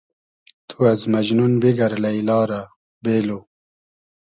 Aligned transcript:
تو 0.69 0.77
از 0.91 1.01
مئجنون 1.11 1.53
بیگئر 1.61 1.93
لݷلا 2.03 2.39
رۂ 2.49 2.61
بېلو 3.03 3.39